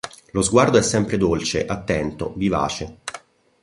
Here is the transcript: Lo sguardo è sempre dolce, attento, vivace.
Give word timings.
Lo 0.31 0.41
sguardo 0.41 0.79
è 0.79 0.81
sempre 0.81 1.15
dolce, 1.15 1.63
attento, 1.67 2.33
vivace. 2.35 3.01